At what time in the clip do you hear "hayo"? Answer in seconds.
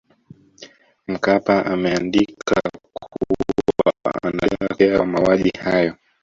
5.49-5.95